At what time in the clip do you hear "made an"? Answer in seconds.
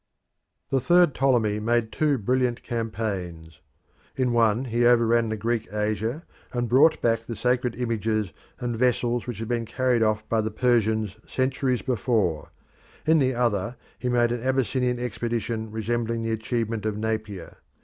14.09-14.41